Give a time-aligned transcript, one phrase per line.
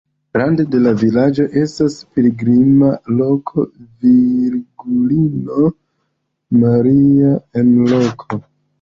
[0.41, 3.67] Rande de la vilaĝo estas pilgrima loko
[4.07, 5.71] virgulino
[6.65, 8.47] Maria en roko.